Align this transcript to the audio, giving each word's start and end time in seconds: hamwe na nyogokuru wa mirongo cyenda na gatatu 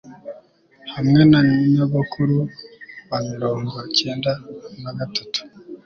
hamwe 0.95 1.21
na 1.31 1.39
nyogokuru 1.71 2.37
wa 3.09 3.19
mirongo 3.29 3.75
cyenda 3.97 4.31
na 4.81 4.91
gatatu 4.97 5.41